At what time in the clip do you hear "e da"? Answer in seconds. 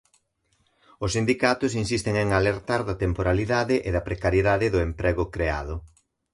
3.87-4.05